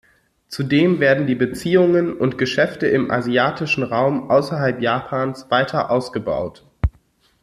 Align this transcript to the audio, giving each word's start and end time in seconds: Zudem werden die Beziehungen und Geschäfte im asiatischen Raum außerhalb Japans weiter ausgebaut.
Zudem 0.47 0.99
werden 0.99 1.27
die 1.27 1.35
Beziehungen 1.35 2.17
und 2.17 2.39
Geschäfte 2.39 2.87
im 2.87 3.11
asiatischen 3.11 3.83
Raum 3.83 4.31
außerhalb 4.31 4.81
Japans 4.81 5.45
weiter 5.51 5.91
ausgebaut. 5.91 6.65